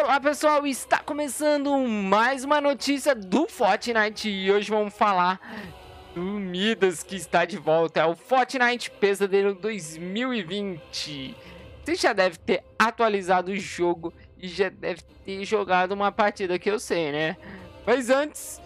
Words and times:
Olá 0.00 0.20
pessoal, 0.20 0.64
está 0.64 0.98
começando 0.98 1.76
mais 1.76 2.44
uma 2.44 2.60
notícia 2.60 3.16
do 3.16 3.48
Fortnite 3.48 4.30
e 4.30 4.50
hoje 4.50 4.70
vamos 4.70 4.94
falar 4.94 5.40
do 6.14 6.22
Midas 6.22 7.02
que 7.02 7.16
está 7.16 7.44
de 7.44 7.56
volta, 7.56 8.00
é 8.00 8.04
o 8.06 8.14
Fortnite 8.14 8.92
Pesadelo 8.92 9.54
2020. 9.54 11.36
Você 11.84 11.94
já 11.96 12.12
deve 12.12 12.38
ter 12.38 12.62
atualizado 12.78 13.50
o 13.50 13.56
jogo 13.56 14.14
e 14.38 14.46
já 14.46 14.68
deve 14.68 15.02
ter 15.24 15.44
jogado 15.44 15.90
uma 15.92 16.12
partida 16.12 16.60
que 16.60 16.70
eu 16.70 16.78
sei, 16.78 17.10
né? 17.10 17.36
Mas 17.84 18.08
antes, 18.08 18.62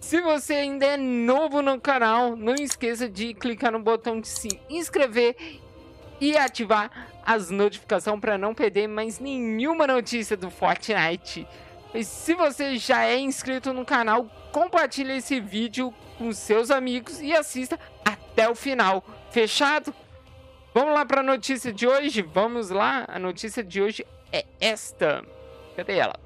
se 0.00 0.20
você 0.20 0.54
ainda 0.54 0.84
é 0.84 0.96
novo 0.96 1.62
no 1.62 1.80
canal, 1.80 2.34
não 2.34 2.56
esqueça 2.56 3.08
de 3.08 3.32
clicar 3.32 3.70
no 3.70 3.78
botão 3.78 4.20
de 4.20 4.26
se 4.26 4.60
inscrever 4.68 5.36
e 6.20 6.36
ativar 6.36 7.11
as 7.24 7.50
notificações 7.50 8.20
para 8.20 8.36
não 8.36 8.54
perder 8.54 8.88
mais 8.88 9.18
nenhuma 9.18 9.86
notícia 9.86 10.36
do 10.36 10.50
Fortnite. 10.50 11.46
E 11.94 12.04
se 12.04 12.34
você 12.34 12.76
já 12.78 13.04
é 13.04 13.18
inscrito 13.18 13.72
no 13.72 13.84
canal, 13.84 14.26
compartilhe 14.50 15.16
esse 15.18 15.40
vídeo 15.40 15.92
com 16.16 16.32
seus 16.32 16.70
amigos 16.70 17.20
e 17.20 17.32
assista 17.32 17.78
até 18.04 18.48
o 18.48 18.54
final. 18.54 19.04
Fechado? 19.30 19.94
Vamos 20.74 20.94
lá 20.94 21.04
para 21.04 21.20
a 21.20 21.24
notícia 21.24 21.72
de 21.72 21.86
hoje? 21.86 22.22
Vamos 22.22 22.70
lá, 22.70 23.04
a 23.08 23.18
notícia 23.18 23.62
de 23.62 23.82
hoje 23.82 24.06
é 24.32 24.46
esta. 24.58 25.22
Cadê 25.76 25.98
ela? 25.98 26.18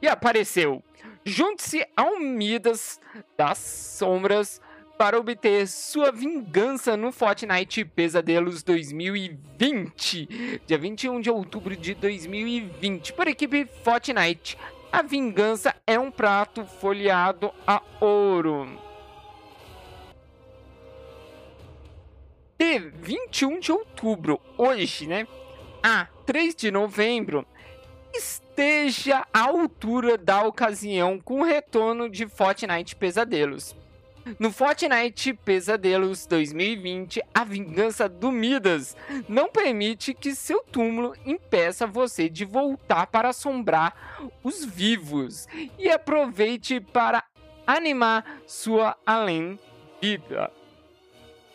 E 0.00 0.08
apareceu. 0.08 0.82
Junte-se 1.24 1.86
ao 1.96 2.18
Midas 2.18 3.00
das 3.36 3.58
Sombras 3.58 4.60
para 4.96 5.18
obter 5.18 5.66
sua 5.66 6.12
vingança 6.12 6.96
no 6.96 7.10
Fortnite 7.10 7.84
Pesadelos 7.84 8.62
2020, 8.62 10.60
dia 10.66 10.78
21 10.78 11.20
de 11.20 11.30
outubro 11.30 11.76
de 11.76 11.94
2020, 11.94 13.12
por 13.12 13.26
equipe 13.26 13.66
Fortnite. 13.82 14.56
A 14.92 15.02
vingança 15.02 15.74
é 15.86 15.98
um 15.98 16.10
prato 16.10 16.64
folheado 16.64 17.52
a 17.66 17.82
ouro. 18.00 18.78
De 22.56 22.78
21 22.78 23.58
de 23.58 23.72
outubro, 23.72 24.40
hoje, 24.56 25.06
né? 25.06 25.26
A 25.82 26.06
3 26.24 26.54
de 26.54 26.70
novembro, 26.70 27.44
esteja 28.14 29.26
à 29.32 29.40
altura 29.48 30.16
da 30.16 30.42
ocasião 30.46 31.18
com 31.18 31.40
o 31.40 31.44
retorno 31.44 32.08
de 32.08 32.26
Fortnite 32.28 32.94
Pesadelos. 32.94 33.74
No 34.38 34.50
Fortnite 34.50 35.34
Pesadelos 35.34 36.26
2020, 36.26 37.22
a 37.34 37.44
vingança 37.44 38.08
do 38.08 38.32
Midas 38.32 38.96
não 39.28 39.48
permite 39.48 40.14
que 40.14 40.34
seu 40.34 40.62
túmulo 40.62 41.14
impeça 41.26 41.86
você 41.86 42.28
de 42.28 42.44
voltar 42.44 43.06
para 43.08 43.28
assombrar 43.28 43.94
os 44.42 44.64
vivos 44.64 45.46
e 45.78 45.90
aproveite 45.90 46.80
para 46.80 47.22
animar 47.66 48.40
sua 48.46 48.96
além-vida. 49.04 50.50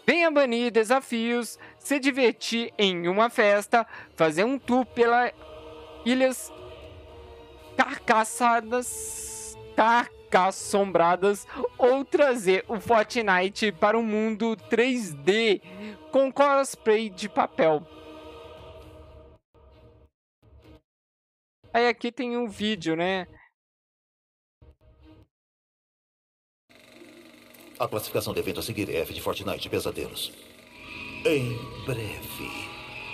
Venha 0.06 0.30
banir 0.30 0.72
desafios, 0.72 1.58
se 1.80 2.00
divertir 2.00 2.72
em 2.78 3.08
uma 3.08 3.30
festa, 3.30 3.86
fazer 4.16 4.44
um 4.44 4.60
tour 4.60 4.86
pelas 4.86 5.32
ilhas 6.06 6.52
carcaçadas, 7.76 9.58
car 10.30 10.48
assombradas 10.48 11.48
ou 11.78 12.06
trazer 12.06 12.64
o 12.68 12.80
Fortnite 12.80 13.72
para 13.72 13.98
o 13.98 14.02
um 14.02 14.06
mundo 14.06 14.56
3D 14.70 15.62
com 16.12 16.32
cosplay 16.32 17.10
de 17.10 17.28
papel. 17.28 17.86
Aí 21.74 21.88
aqui 21.88 22.12
tem 22.12 22.36
um 22.38 22.48
vídeo, 22.48 22.96
né? 22.96 23.28
A 27.80 27.88
classificação 27.88 28.34
do 28.34 28.40
evento 28.40 28.60
a 28.60 28.64
seguir 28.64 28.90
é 28.90 29.00
F 29.00 29.14
de 29.14 29.22
Fortnite 29.22 29.70
Pesadelos. 29.70 30.34
Em 31.26 31.58
breve, 31.86 32.68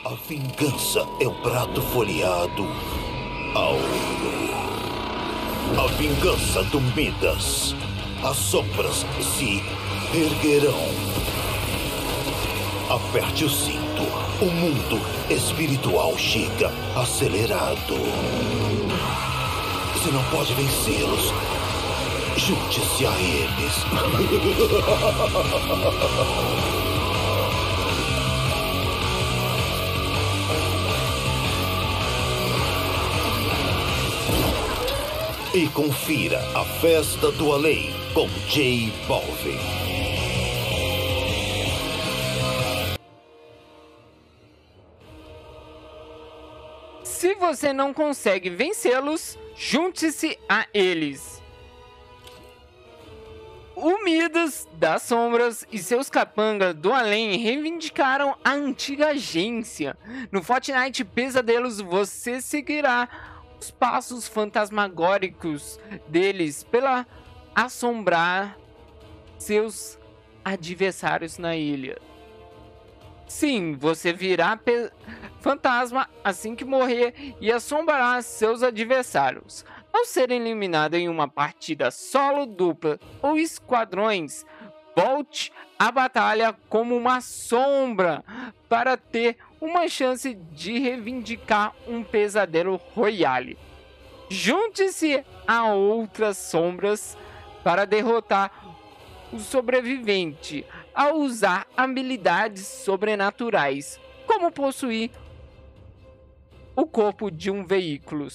a 0.06 0.16
vingança 0.28 1.02
é 1.22 1.28
o 1.28 1.42
prato 1.42 1.82
folheado 1.82 2.64
ao 3.56 3.76
a 5.78 5.88
vingança 5.98 6.64
do 6.66 6.80
Midas. 6.96 7.76
As 8.24 8.38
sombras 8.38 9.06
se 9.38 9.62
erguerão. 10.14 10.88
Aperte 12.90 13.44
o 13.44 13.50
cinto. 13.50 14.04
O 14.42 14.46
mundo 14.46 15.02
espiritual 15.30 16.18
chega 16.18 16.72
acelerado. 16.96 17.96
Você 19.94 20.12
não 20.12 20.24
pode 20.26 20.54
vencê-los. 20.54 21.34
Junte-se 22.38 23.06
a 23.06 23.12
eles. 23.20 23.86
e 35.56 35.70
confira 35.70 36.38
a 36.54 36.66
Festa 36.66 37.32
do 37.32 37.54
Além 37.54 37.90
com 38.14 38.28
J 38.50 38.92
Balvin. 39.08 39.58
Se 47.06 47.36
você 47.36 47.72
não 47.72 47.94
consegue 47.94 48.50
vencê-los, 48.50 49.40
junte-se 49.56 50.38
a 50.50 50.68
eles. 50.74 51.42
O 53.78 54.04
Midas 54.04 54.68
das 54.74 55.04
Sombras 55.04 55.66
e 55.72 55.78
seus 55.78 56.10
capangas 56.10 56.74
do 56.76 56.94
além 56.94 57.38
reivindicaram 57.38 58.36
a 58.44 58.52
antiga 58.52 59.08
agência. 59.10 59.98
No 60.32 60.44
Fortnite 60.44 61.06
Pesadelos 61.06 61.80
você 61.80 62.42
seguirá 62.42 63.35
os 63.60 63.72
passos 63.72 64.28
fantasmagóricos 64.28 65.80
deles 66.08 66.64
pela 66.64 67.06
assombrar 67.54 68.58
seus 69.38 69.98
adversários 70.44 71.38
na 71.38 71.56
ilha. 71.56 71.98
Sim, 73.28 73.74
você 73.74 74.14
virá 74.14 74.60
fantasma 75.40 76.08
assim 76.24 76.56
que 76.56 76.64
morrer 76.64 77.36
e 77.42 77.52
assombrará 77.52 78.22
seus 78.22 78.62
adversários. 78.62 79.66
Ao 79.92 80.06
ser 80.06 80.30
eliminado 80.30 80.96
em 80.96 81.10
uma 81.10 81.28
partida 81.28 81.90
solo, 81.90 82.46
dupla 82.46 83.00
ou 83.22 83.38
esquadrões, 83.38 84.46
volte 84.96 85.52
à 85.80 85.92
batalha 85.92 86.56
como 86.70 86.96
uma 86.96 87.20
sombra 87.22 88.24
para 88.70 88.96
ter 88.96 89.38
uma 89.66 89.88
chance 89.88 90.36
de 90.52 90.78
reivindicar 90.78 91.76
um 91.88 92.04
pesadelo 92.04 92.80
royale. 92.94 93.58
Junte-se 94.30 95.26
a 95.48 95.74
outras 95.74 96.38
sombras 96.38 97.18
para 97.64 97.84
derrotar 97.86 98.52
o 99.34 99.40
sobrevivente 99.40 100.64
ao 100.94 101.18
usar 101.18 101.68
habilidades 101.76 102.66
sobrenaturais, 102.68 104.00
como 104.28 104.52
possuir 104.52 105.10
o 106.76 106.86
corpo 106.86 107.32
de 107.32 107.50
um 107.50 107.66
veículo. 107.66 108.28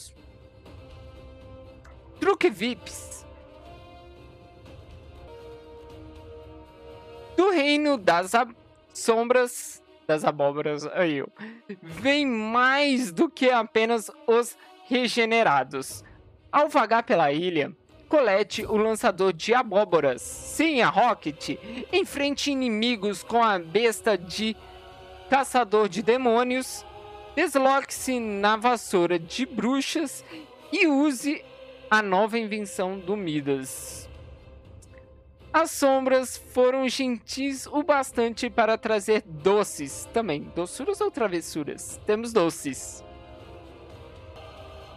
Truque 2.18 2.50
VIPs 2.50 3.24
do 7.36 7.50
reino 7.50 7.97
das 7.97 8.32
sombras 8.92 9.80
das 10.10 10.25
abóboras 10.25 10.84
aí, 10.88 11.25
vem 11.80 12.27
mais 12.27 13.12
do 13.12 13.30
que 13.30 13.48
apenas 13.48 14.10
os 14.27 14.57
regenerados. 14.89 16.03
Ao 16.51 16.68
vagar 16.68 17.04
pela 17.04 17.30
ilha, 17.30 17.72
colete 18.09 18.66
o 18.66 18.77
lançador 18.77 19.33
de 19.33 19.54
abóboras. 19.54 20.21
Sim, 20.21 20.80
a 20.80 20.89
Rocket 20.89 21.51
enfrente 21.92 22.51
inimigos 22.51 23.22
com 23.22 23.41
a 23.41 23.57
besta 23.57 24.18
de 24.18 24.57
caçador 25.30 25.89
de 25.89 26.03
demônios. 26.03 26.84
Desloque-se 27.36 28.18
na 28.18 28.56
vassoura 28.56 29.16
de 29.16 29.47
bruxas 29.47 30.24
e 30.72 30.89
use 30.89 31.41
a 31.89 32.03
nova 32.03 32.36
invenção 32.36 32.98
do 32.98 33.16
Midas. 33.16 34.09
As 35.52 35.72
sombras 35.72 36.36
foram 36.36 36.88
gentis 36.88 37.66
o 37.66 37.82
bastante 37.82 38.48
para 38.48 38.78
trazer 38.78 39.22
doces 39.26 40.08
também. 40.12 40.42
Doçuras 40.54 41.00
ou 41.00 41.10
travessuras? 41.10 42.00
Temos 42.06 42.32
doces. 42.32 43.04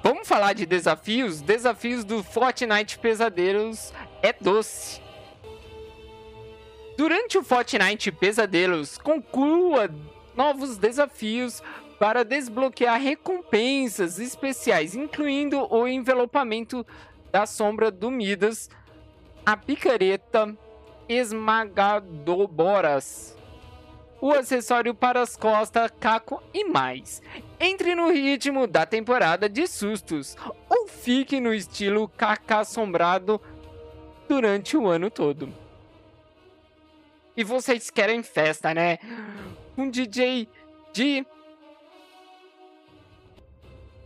Vamos 0.03 0.27
falar 0.27 0.53
de 0.53 0.67
desafios? 0.67 1.41
Desafios 1.41 2.03
do 2.03 2.21
Fortnite 2.21 3.00
Pesadelos 3.00 3.91
é 4.21 4.31
doce. 4.31 5.01
Durante 6.95 7.39
o 7.39 7.44
Fortnite 7.44 8.11
Pesadelos, 8.11 8.99
conclua 8.99 9.89
novos 10.35 10.77
desafios 10.77 11.63
para 11.97 12.23
desbloquear 12.23 13.01
recompensas 13.01 14.19
especiais, 14.19 14.94
incluindo 14.94 15.67
o 15.73 15.88
envelopamento 15.88 16.85
da 17.31 17.47
sombra 17.47 17.89
do 17.89 18.11
Midas, 18.11 18.69
a 19.45 19.57
picareta 19.57 20.57
esmagadoboras, 21.07 23.38
o 24.22 24.31
acessório 24.31 24.95
para 24.95 25.22
as 25.22 25.36
costas, 25.36 25.92
caco 26.00 26.42
e 26.54 26.63
mais. 26.63 27.22
Entre 27.60 27.94
no 27.94 28.10
ritmo 28.10 28.66
da 28.66 28.86
temporada 28.86 29.50
de 29.50 29.68
sustos 29.68 30.38
ou 30.69 30.88
fique 30.88 31.42
no 31.42 31.54
estilo 31.54 32.07
caca 32.07 32.60
assombrado 32.60 33.42
durante 34.28 34.78
o 34.78 34.88
ano 34.88 35.12
todo. 35.12 35.54
E 37.36 37.44
vocês 37.44 37.90
querem 37.90 38.22
festa, 38.24 38.74
né? 38.74 38.98
Um 39.78 39.90
DJ 39.90 40.48
de 40.94 41.25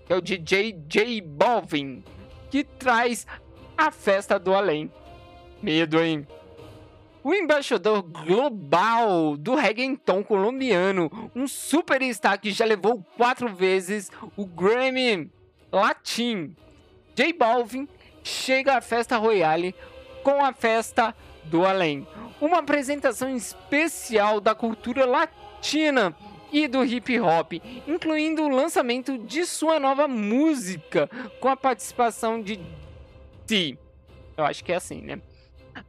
é 0.10 0.16
o 0.16 0.22
DJ 0.22 0.74
J 0.88 1.22
Balvin, 1.22 2.04
que 2.50 2.63
traz 2.63 3.28
a 3.78 3.92
festa 3.92 4.39
do 4.39 4.56
além. 4.56 4.89
Medo, 5.62 6.00
hein? 6.00 6.27
O 7.24 7.33
embaixador 7.33 8.04
global 8.04 9.36
do 9.36 9.56
reggaeton 9.56 10.24
colombiano, 10.24 11.12
um 11.36 11.48
superstar 11.48 12.39
que 12.39 12.51
já 12.51 12.63
levou 12.63 13.04
quatro 13.18 13.54
vezes 13.54 14.09
o 14.38 14.45
Grammy 14.45 15.30
Latin. 15.71 16.56
J 17.15 17.33
Balvin 17.33 17.88
chega 18.24 18.77
à 18.77 18.81
festa 18.81 19.18
Royale 19.18 19.75
com 20.24 20.44
a 20.44 20.54
festa 20.54 21.13
do 21.44 21.65
além. 21.65 22.07
Uma 22.39 22.60
apresentação 22.60 23.36
especial 23.36 24.39
da 24.39 24.53
cultura 24.53 25.06
latina 25.06 26.15
e 26.51 26.68
do 26.68 26.83
hip 26.86 27.19
hop, 27.19 27.53
incluindo 27.86 28.44
o 28.44 28.50
lançamento 28.50 29.18
de 29.18 29.45
sua 29.45 29.80
nova 29.80 30.07
música 30.07 31.10
com 31.39 31.50
a 31.50 31.57
participação 31.57 32.42
de 32.42 32.60
T. 33.45 33.77
Eu 34.38 34.45
acho 34.45 34.63
que 34.63 34.71
é 34.71 34.75
assim, 34.75 35.01
né? 35.01 35.19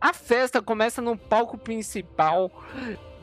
A 0.00 0.12
festa 0.12 0.62
começa 0.62 1.02
no 1.02 1.16
palco 1.16 1.58
principal 1.58 2.52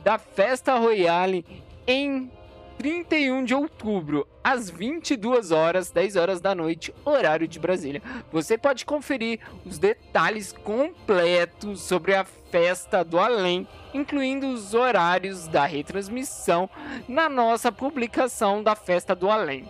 da 0.04 0.18
Festa 0.18 0.76
Royale 0.78 1.46
em 1.88 2.30
31 2.78 3.46
de 3.46 3.56
outubro, 3.56 4.28
às 4.44 4.70
22 4.70 5.52
horas, 5.52 5.90
10 5.90 6.18
horas 6.18 6.42
da 6.42 6.54
noite, 6.54 6.94
horário 7.06 7.48
de 7.48 7.58
Brasília. 7.60 8.02
Você 8.30 8.58
pode 8.58 8.86
conferir 8.86 9.40
os 9.66 9.80
detalhes 9.80 10.52
completos 10.52 11.82
sobre 11.82 12.14
a 12.14 12.26
festa 12.26 13.06
do 13.06 13.18
além, 13.18 13.66
incluindo 13.94 14.48
os 14.48 14.74
horários 14.74 15.48
da 15.48 15.66
retransmissão, 15.66 16.70
na 17.08 17.30
nossa 17.30 17.72
publicação 17.72 18.62
da 18.62 18.76
Festa 18.76 19.16
do 19.16 19.30
Além. 19.30 19.70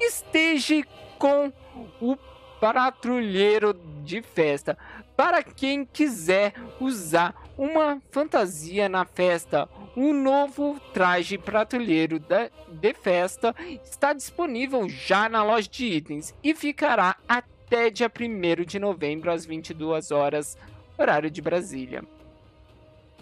Esteja 0.00 0.82
com 1.18 1.52
o 2.00 2.16
patrulheiro 2.58 3.74
de 4.02 4.22
festa 4.22 4.78
para 5.18 5.42
quem 5.42 5.84
quiser 5.84 6.54
usar 6.78 7.34
uma 7.58 8.00
fantasia 8.12 8.88
na 8.88 9.04
festa. 9.04 9.68
Um 9.96 10.12
novo 10.14 10.78
traje 10.94 11.36
patrulheiro 11.36 12.20
de 12.20 12.94
festa 12.94 13.52
está 13.82 14.12
disponível 14.12 14.88
já 14.88 15.28
na 15.28 15.42
loja 15.42 15.68
de 15.68 15.86
itens 15.86 16.32
e 16.40 16.54
ficará 16.54 17.16
até 17.28 17.90
dia 17.90 18.08
1 18.08 18.64
de 18.64 18.78
novembro 18.78 19.32
às 19.32 19.44
22 19.44 20.12
horas, 20.12 20.56
horário 20.96 21.28
de 21.28 21.42
Brasília. 21.42 22.04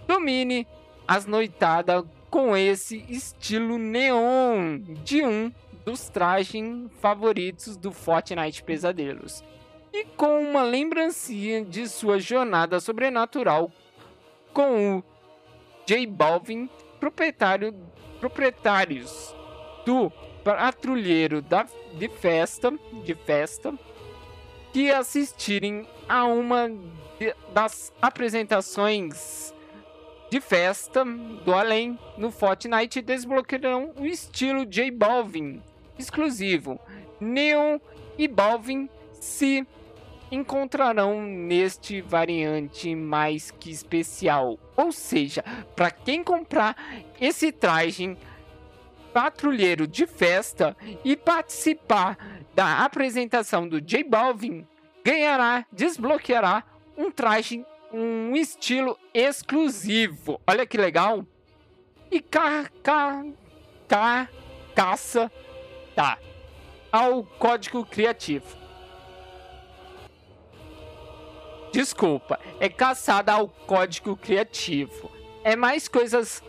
Domine 0.07 0.69
as 1.09 1.25
noitadas 1.25 2.05
com 2.29 2.55
esse 2.55 3.07
estilo 3.09 3.79
neon 3.79 4.81
de 5.03 5.25
um 5.25 5.51
dos 5.83 6.11
trajes 6.11 6.63
favoritos 7.01 7.75
do 7.75 7.91
Fortnite 7.91 8.63
Pesadelos 8.63 9.43
e 9.97 10.05
com 10.15 10.41
uma 10.41 10.63
lembrancinha 10.63 11.65
de 11.65 11.89
sua 11.89 12.19
jornada 12.19 12.79
sobrenatural 12.81 13.73
com 14.53 14.99
o 14.99 15.05
J 15.87 16.07
Balvin, 16.07 16.69
proprietário, 17.01 17.75
proprietários 18.21 19.35
do 19.87 20.13
patrulheiro 20.45 21.41
da, 21.41 21.67
de 21.95 22.09
festa, 22.09 22.75
de 23.05 23.15
festa, 23.15 23.73
que 24.71 24.91
assistirem 24.91 25.89
a 26.07 26.27
uma 26.27 26.69
de, 27.19 27.35
das 27.55 27.91
apresentações 28.03 29.55
de 30.31 30.41
festa 30.43 31.07
do 31.07 31.55
além 31.55 31.99
no 32.19 32.31
Fortnite 32.31 33.01
desbloquearão 33.01 33.95
o 33.97 34.05
estilo 34.05 34.67
J 34.67 34.91
Balvin 34.91 35.63
exclusivo. 35.99 36.79
Neon 37.19 37.79
e 38.19 38.29
Balvin 38.29 38.91
se 39.15 39.67
encontrarão 40.31 41.23
neste 41.23 42.01
variante 42.01 42.95
mais 42.95 43.51
que 43.51 43.71
especial. 43.71 44.59
Ou 44.77 44.93
seja, 44.93 45.43
para 45.75 45.91
quem 45.91 46.23
comprar 46.23 46.77
esse 47.21 47.53
traje 47.53 48.17
patrulheiro 49.13 49.87
de 49.87 50.07
festa 50.07 50.77
e 51.05 51.17
participar 51.17 52.19
da 52.55 52.85
apresentação 52.85 53.69
do 53.69 53.81
J 53.81 54.05
Balvin, 54.05 54.67
ganhará, 55.05 55.65
desbloqueará 55.73 56.65
um 56.97 57.11
traje, 57.11 57.65
um 57.93 58.35
estilo 58.35 58.99
exclusivo. 59.15 60.41
Olha 60.47 60.67
que 60.67 60.77
legal! 60.77 61.25
E 62.11 62.21
ca, 62.21 62.71
ca, 62.83 63.25
ca, 63.89 64.29
caça 64.75 65.31
tá 65.95 66.19
ao 66.93 67.25
código 67.25 67.85
criativo. 67.85 68.66
Desculpa, 71.77 72.41
é 72.59 72.71
caçada 72.71 73.35
ao 73.35 73.49
código 73.49 74.17
criativo. 74.17 75.13
É 75.45 75.55
mais 75.55 75.89
coisas 75.89 76.43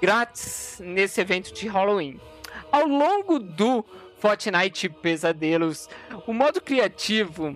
grátis 0.00 0.80
nesse 0.82 1.20
evento 1.20 1.52
de 1.52 1.68
Halloween. 1.68 2.18
Ao 2.72 2.86
longo 2.86 3.38
do 3.38 3.84
Fortnite 4.18 4.88
Pesadelos, 4.88 5.90
o 6.26 6.32
modo 6.32 6.58
criativo 6.58 7.54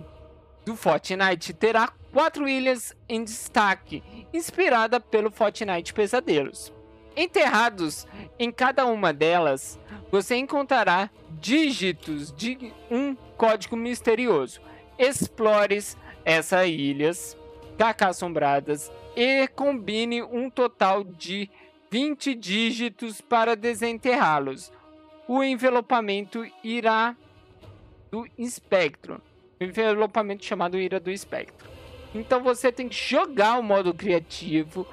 do 0.63 0.75
Fortnite 0.75 1.55
terá 1.55 1.91
quatro 2.13 2.47
ilhas 2.47 2.95
em 3.09 3.23
destaque, 3.23 4.03
inspirada 4.31 4.99
pelo 4.99 5.31
Fortnite 5.31 5.91
Pesadelos. 5.91 6.71
Enterrados 7.17 8.05
em 8.37 8.51
cada 8.51 8.85
uma 8.85 9.11
delas, 9.11 9.79
você 10.11 10.35
encontrará 10.35 11.09
dígitos 11.31 12.31
de 12.31 12.71
um 12.91 13.15
código 13.15 13.75
misterioso. 13.75 14.61
Explores 14.99 15.97
essas 16.25 16.67
ilhas 16.67 17.37
Kaká 17.77 18.07
assombradas 18.07 18.91
e 19.15 19.47
combine 19.49 20.23
um 20.23 20.49
total 20.49 21.03
de 21.03 21.49
20 21.91 22.33
dígitos 22.33 23.21
para 23.21 23.55
desenterrá-los. 23.55 24.71
O 25.27 25.43
envelopamento 25.43 26.45
irá 26.63 27.15
do 28.11 28.27
espectro. 28.37 29.21
O 29.59 29.63
envelopamento 29.63 30.45
chamado 30.45 30.77
ira 30.77 30.99
do 30.99 31.11
espectro. 31.11 31.69
Então 32.13 32.41
você 32.41 32.71
tem 32.71 32.87
que 32.87 32.95
jogar 32.95 33.59
o 33.59 33.63
modo 33.63 33.93
criativo 33.93 34.87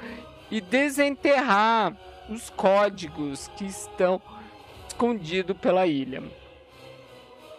e 0.50 0.60
desenterrar 0.60 1.96
os 2.28 2.50
códigos 2.50 3.48
que 3.56 3.64
estão 3.64 4.20
escondidos 4.88 5.56
pela 5.56 5.86
ilha. 5.86 6.22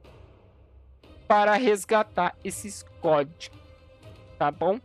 para 1.27 1.53
resgatar 1.55 2.33
esses 2.45 2.81
códigos, 3.01 3.51
tá 4.39 4.49
bom? 4.49 4.79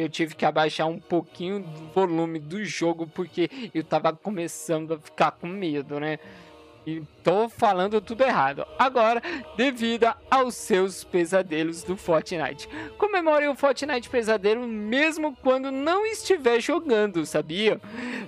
Eu 0.00 0.08
tive 0.08 0.34
que 0.34 0.46
abaixar 0.46 0.86
um 0.88 0.98
pouquinho 0.98 1.60
do 1.60 1.92
volume 1.94 2.38
do 2.38 2.64
jogo 2.64 3.06
porque 3.06 3.50
eu 3.74 3.84
tava 3.84 4.12
começando 4.14 4.94
a 4.94 4.98
ficar 4.98 5.32
com 5.32 5.46
medo, 5.46 6.00
né? 6.00 6.18
E 6.86 7.02
tô 7.22 7.50
falando 7.50 8.00
tudo 8.00 8.22
errado. 8.22 8.66
Agora, 8.78 9.20
devido 9.58 10.06
aos 10.30 10.54
seus 10.54 11.04
pesadelos 11.04 11.82
do 11.82 11.94
Fortnite. 11.94 12.66
Comemore 12.96 13.46
o 13.48 13.54
Fortnite 13.54 14.08
pesadelo 14.08 14.66
mesmo 14.66 15.36
quando 15.36 15.70
não 15.70 16.06
estiver 16.06 16.58
jogando, 16.60 17.26
sabia? 17.26 17.78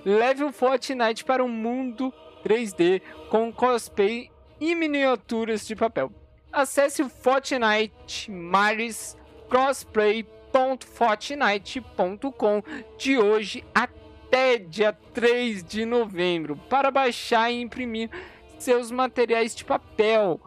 Leve 0.05 0.43
o 0.43 0.51
Fortnite 0.51 1.25
para 1.25 1.43
um 1.43 1.49
mundo 1.49 2.13
3D 2.45 3.01
com 3.29 3.51
cosplay 3.51 4.29
e 4.61 4.75
miniaturas 4.75 5.65
de 5.65 5.75
papel. 5.75 6.11
Acesse 6.51 7.01
o 7.01 7.09
Fortnite 7.09 8.29
Maris 8.29 9.17
Crossplay 9.49 10.25
www.fortnite.com 10.53 12.63
de 12.95 13.17
hoje 13.17 13.65
até 13.73 14.59
dia 14.59 14.93
3 15.13 15.63
de 15.63 15.83
novembro 15.83 16.55
para 16.69 16.91
baixar 16.91 17.51
e 17.51 17.59
imprimir 17.59 18.11
seus 18.59 18.91
materiais 18.91 19.55
de 19.55 19.65
papel. 19.65 20.39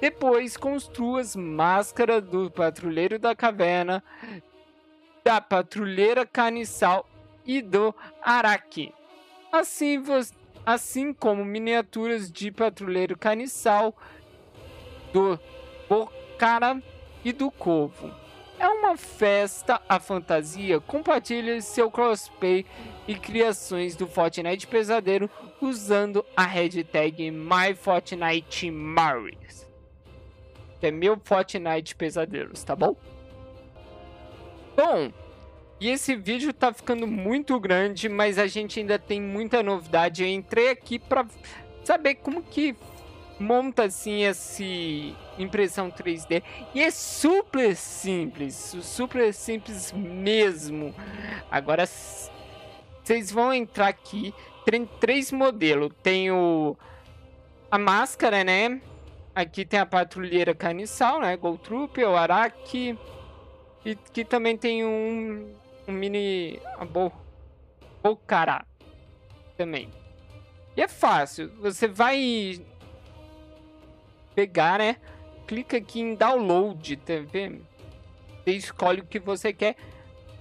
Depois 0.00 0.56
construa 0.56 1.20
as 1.20 1.34
máscaras 1.34 2.22
do 2.22 2.48
patrulheiro 2.48 3.18
da 3.18 3.34
caverna, 3.34 4.00
da 5.24 5.40
patrulheira 5.40 6.24
caniçal 6.24 7.04
e 7.44 7.60
do 7.60 7.92
araque. 8.22 8.94
Assim, 9.50 10.00
assim 10.64 11.12
como 11.12 11.44
miniaturas 11.44 12.30
de 12.30 12.52
patrulheiro 12.52 13.18
caniçal, 13.18 13.92
do 15.12 15.36
bocara 15.88 16.80
e 17.24 17.32
do 17.32 17.50
corvo. 17.50 18.27
É 18.58 18.68
uma 18.68 18.96
festa 18.96 19.80
a 19.88 20.00
fantasia. 20.00 20.80
Compartilhe 20.80 21.62
seu 21.62 21.88
crossplay 21.90 22.66
e 23.06 23.14
criações 23.14 23.94
do 23.94 24.06
Fortnite 24.06 24.66
Pesadelo 24.66 25.30
usando 25.60 26.24
a 26.36 26.44
hashtag 26.44 27.30
MyFortniteMaris. 27.30 29.68
É 30.82 30.90
meu 30.90 31.20
Fortnite 31.22 31.94
Pesadelos, 31.94 32.64
tá 32.64 32.74
bom? 32.74 32.96
Bom, 34.76 35.12
e 35.80 35.90
esse 35.90 36.16
vídeo 36.16 36.52
tá 36.52 36.72
ficando 36.72 37.06
muito 37.06 37.60
grande, 37.60 38.08
mas 38.08 38.36
a 38.38 38.48
gente 38.48 38.80
ainda 38.80 38.98
tem 38.98 39.20
muita 39.20 39.62
novidade. 39.62 40.22
Eu 40.22 40.28
entrei 40.28 40.70
aqui 40.70 40.98
para 40.98 41.26
saber 41.84 42.16
como 42.16 42.42
que 42.42 42.74
monta 43.38 43.84
assim 43.84 44.24
esse 44.24 45.14
impressão 45.38 45.90
3D 45.90 46.42
e 46.74 46.82
é 46.82 46.90
super 46.90 47.74
simples, 47.76 48.76
super 48.82 49.32
simples 49.32 49.92
mesmo. 49.92 50.94
Agora 51.50 51.86
vocês 51.86 53.30
vão 53.30 53.52
entrar 53.52 53.88
aqui, 53.88 54.34
tem 54.64 54.84
três 54.84 55.32
modelos, 55.32 55.92
tem 56.02 56.30
o 56.30 56.76
a 57.70 57.78
máscara, 57.78 58.42
né? 58.42 58.80
Aqui 59.34 59.64
tem 59.64 59.78
a 59.78 59.86
patrulheira 59.86 60.54
caniçal, 60.54 61.20
né? 61.20 61.36
Gold 61.36 61.62
Troop, 61.62 62.02
o 62.02 62.16
Araki 62.16 62.98
e 63.84 63.94
que 63.94 64.24
também 64.24 64.56
tem 64.56 64.84
um, 64.84 65.54
um 65.86 65.92
mini 65.92 66.60
a 66.76 66.84
Bo, 66.84 67.12
Bocará 68.02 68.64
também. 69.56 69.90
E 70.76 70.82
é 70.82 70.88
fácil, 70.88 71.50
você 71.60 71.88
vai 71.88 72.60
pegar, 74.38 74.78
né? 74.78 74.94
Clica 75.48 75.78
aqui 75.78 76.00
em 76.00 76.14
download, 76.14 76.96
tá 76.98 77.14
vendo? 77.28 77.66
Você 78.44 78.52
escolhe 78.52 79.00
o 79.00 79.04
que 79.04 79.18
você 79.18 79.52
quer 79.52 79.74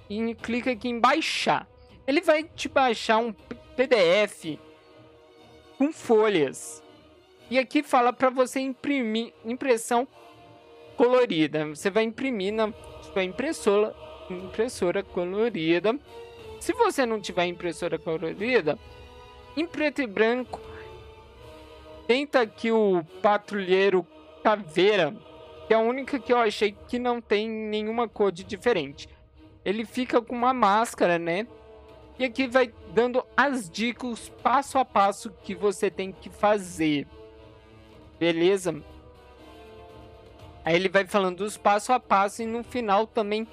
e 0.07 0.35
clica 0.35 0.69
aqui 0.69 0.87
em 0.87 0.99
baixar. 0.99 1.67
Ele 2.05 2.21
vai 2.21 2.43
te 2.43 2.69
baixar 2.69 3.17
um 3.17 3.33
PDF 3.75 4.59
com 5.79 5.91
folhas. 5.91 6.83
E 7.49 7.57
aqui 7.57 7.81
fala 7.81 8.13
para 8.13 8.29
você 8.29 8.59
imprimir 8.59 9.33
impressão 9.43 10.07
colorida. 10.95 11.65
Você 11.69 11.89
vai 11.89 12.03
imprimir 12.03 12.53
na 12.53 12.71
sua 13.01 13.23
impressora, 13.23 13.95
impressora 14.29 15.01
colorida. 15.01 15.97
Se 16.59 16.71
você 16.71 17.03
não 17.03 17.19
tiver 17.19 17.47
impressora 17.47 17.97
colorida, 17.97 18.77
em 19.55 19.65
preto 19.65 20.03
e 20.03 20.07
branco, 20.07 20.61
Tenta 22.07 22.39
aqui 22.41 22.71
o 22.71 23.03
Patrulheiro 23.21 24.07
Caveira, 24.41 25.13
que 25.67 25.73
é 25.73 25.77
a 25.77 25.81
única 25.81 26.17
que 26.17 26.31
eu 26.31 26.37
achei 26.37 26.71
que 26.87 26.97
não 26.97 27.19
tem 27.19 27.49
nenhuma 27.49 28.07
cor 28.07 28.31
de 28.31 28.45
diferente. 28.45 29.09
Ele 29.65 29.85
fica 29.85 30.21
com 30.21 30.33
uma 30.33 30.53
máscara, 30.53 31.19
né? 31.19 31.45
E 32.17 32.23
aqui 32.23 32.47
vai 32.47 32.73
dando 32.93 33.23
as 33.35 33.69
dicas 33.69 34.29
passo 34.41 34.77
a 34.77 34.85
passo 34.85 35.29
que 35.43 35.53
você 35.53 35.91
tem 35.91 36.13
que 36.13 36.29
fazer. 36.29 37.05
Beleza? 38.17 38.81
Aí 40.63 40.75
ele 40.75 40.89
vai 40.89 41.05
falando 41.05 41.37
dos 41.37 41.57
passo 41.57 41.91
a 41.91 41.99
passo 41.99 42.41
e 42.41 42.45
no 42.45 42.63
final 42.63 43.05
também 43.05 43.45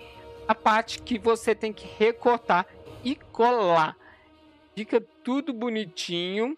a 0.47 0.55
parte 0.55 1.03
que 1.03 1.19
você 1.19 1.55
tem 1.55 1.73
que 1.73 1.87
recortar 1.99 2.67
e 3.03 3.17
colar. 3.17 3.97
Fica 4.75 5.01
tudo 5.23 5.53
bonitinho. 5.53 6.57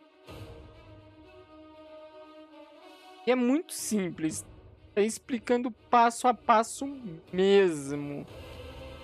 E 3.26 3.32
é 3.32 3.34
muito 3.34 3.72
simples. 3.72 4.46
Tá 4.94 5.00
explicando 5.00 5.70
passo 5.70 6.28
a 6.28 6.32
passo 6.32 6.86
mesmo. 7.32 8.24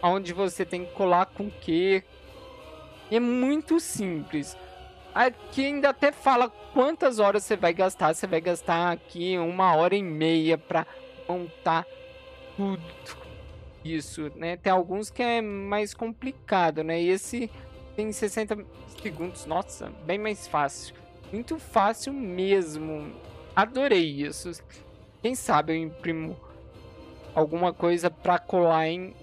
Onde 0.00 0.32
você 0.32 0.64
tem 0.64 0.84
que 0.84 0.92
colar 0.92 1.26
com 1.26 1.48
o 1.48 1.50
que. 1.50 2.04
É 3.10 3.18
muito 3.18 3.80
simples. 3.80 4.56
Aqui 5.12 5.66
ainda 5.66 5.90
até 5.90 6.12
fala 6.12 6.48
quantas 6.72 7.18
horas 7.18 7.42
você 7.42 7.56
vai 7.56 7.74
gastar. 7.74 8.14
Você 8.14 8.26
vai 8.26 8.40
gastar 8.40 8.92
aqui 8.92 9.36
uma 9.36 9.74
hora 9.74 9.96
e 9.96 10.02
meia 10.02 10.56
para 10.56 10.86
montar 11.28 11.84
tudo 12.56 12.82
isso, 13.84 14.30
né? 14.36 14.56
Tem 14.56 14.72
alguns 14.72 15.10
que 15.10 15.22
é 15.22 15.42
mais 15.42 15.92
complicado, 15.92 16.84
né? 16.84 17.02
E 17.02 17.08
esse 17.08 17.50
tem 17.96 18.12
60 18.12 18.64
segundos. 19.02 19.46
Nossa, 19.46 19.90
bem 20.06 20.18
mais 20.18 20.46
fácil. 20.46 20.94
Muito 21.32 21.58
fácil 21.58 22.12
mesmo 22.12 23.12
adorei 23.54 24.04
isso. 24.04 24.50
Quem 25.20 25.34
sabe 25.34 25.72
eu 25.72 25.76
imprimo 25.76 26.36
alguma 27.34 27.72
coisa 27.72 28.10
pra 28.10 28.38
colar 28.38 28.88
em. 28.88 29.14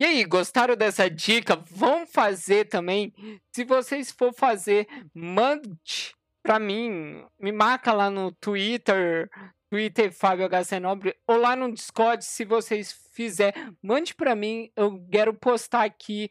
E 0.00 0.04
aí, 0.04 0.24
gostaram 0.24 0.74
dessa 0.74 1.08
dica? 1.08 1.54
Vão 1.54 2.06
fazer 2.06 2.68
também. 2.68 3.12
Se 3.54 3.64
vocês 3.64 4.10
for 4.10 4.32
fazer, 4.32 4.88
mande 5.14 6.14
pra 6.42 6.58
mim. 6.58 7.24
Me 7.38 7.52
marca 7.52 7.92
lá 7.92 8.10
no 8.10 8.32
Twitter, 8.32 9.30
Twitter 9.70 10.12
Fábio 10.12 10.48
HC 10.48 10.80
Nobre, 10.80 11.16
ou 11.26 11.36
lá 11.36 11.54
no 11.54 11.72
Discord, 11.72 12.24
se 12.24 12.44
vocês 12.44 12.92
fizer, 13.12 13.54
mande 13.80 14.14
pra 14.14 14.34
mim. 14.34 14.70
Eu 14.74 15.06
quero 15.10 15.32
postar 15.32 15.84
aqui 15.84 16.30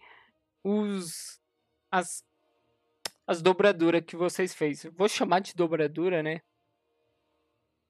os 0.63 1.39
as 1.91 2.23
as 3.27 3.41
dobraduras 3.41 4.03
que 4.05 4.15
vocês 4.15 4.53
fez. 4.53 4.85
Vou 4.97 5.07
chamar 5.07 5.39
de 5.39 5.55
dobradura, 5.55 6.21
né? 6.21 6.41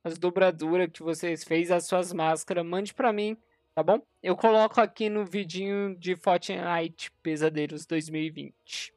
As 0.04 0.18
dobraduras 0.18 0.90
que 0.92 1.04
vocês 1.04 1.44
fez, 1.44 1.72
as 1.72 1.86
suas 1.86 2.12
máscaras, 2.12 2.66
mande 2.66 2.94
para 2.94 3.14
mim, 3.14 3.38
tá 3.76 3.84
bom? 3.84 4.02
Eu 4.22 4.36
coloco 4.36 4.82
aqui 4.82 5.10
no 5.10 5.26
vidinho 5.26 5.96
de 5.98 6.16
Fortnite 6.16 7.12
Pesadelos 7.22 7.86
2020. 7.86 8.94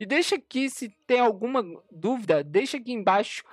E 0.00 0.06
deixa 0.06 0.34
aqui 0.34 0.68
se 0.68 0.88
tem 1.06 1.20
alguma 1.20 1.62
dúvida, 1.90 2.42
deixa 2.42 2.76
aqui 2.76 2.92
embaixo 2.92 3.44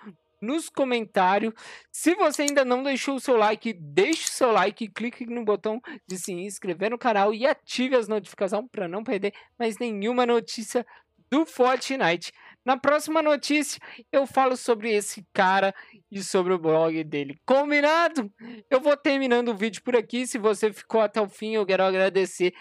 nos 0.42 0.70
comentários. 0.70 1.54
Se 1.92 2.16
você 2.16 2.44
ainda 2.44 2.66
não 2.66 2.82
deixou 2.82 3.16
o 3.16 3.20
seu 3.20 3.38
like, 3.38 3.74
deixe 3.74 4.26
o 4.26 4.32
seu 4.32 4.52
like, 4.52 4.88
clique 4.88 5.26
no 5.26 5.44
botão 5.44 5.82
de 6.08 6.18
se 6.18 6.32
inscrever 6.32 6.90
no 6.90 6.98
canal 6.98 7.34
e 7.34 7.46
ative 7.46 7.96
as 7.96 8.08
notificações 8.08 8.66
para 8.72 8.88
não 8.88 9.04
perder 9.04 9.34
mais 9.58 9.78
nenhuma 9.78 10.26
notícia 10.26 10.86
do 11.32 11.46
Fortnite. 11.46 12.32
Na 12.66 12.78
próxima 12.78 13.22
notícia, 13.22 13.80
eu 14.12 14.28
falo 14.28 14.56
sobre 14.58 14.92
esse 14.94 15.26
cara 15.34 15.74
e 16.12 16.24
sobre 16.24 16.54
o 16.54 16.60
blog 16.60 17.04
dele. 17.04 17.40
Combinado? 17.46 18.32
Eu 18.70 18.82
vou 18.82 18.96
terminando 18.98 19.50
o 19.50 19.56
vídeo 19.56 19.82
por 19.82 19.96
aqui. 19.96 20.28
Se 20.28 20.38
você 20.38 20.72
ficou 20.72 21.02
até 21.02 21.22
o 21.22 21.30
fim, 21.30 21.56
eu 21.56 21.66
quero 21.66 21.84
agradecer. 21.84 22.54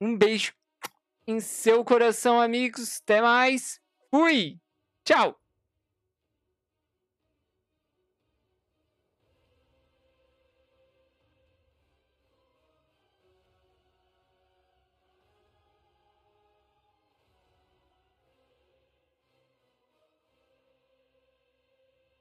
Um 0.00 0.16
beijo 0.16 0.52
em 1.26 1.40
seu 1.40 1.84
coração, 1.84 2.40
amigos. 2.40 3.00
Até 3.02 3.20
mais. 3.20 3.80
Fui. 4.10 4.58
Tchau. 5.04 5.43